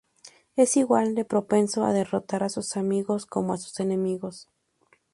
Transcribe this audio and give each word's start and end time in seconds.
Es 0.55 0.77
igual 0.77 1.13
de 1.13 1.25
propenso 1.25 1.85
a 1.85 1.93
derrotar 1.93 2.43
a 2.43 2.49
sus 2.49 2.75
amigos 2.75 3.27
como 3.27 3.53
a 3.53 3.57
sus 3.59 3.79
enemigos. 3.79 4.49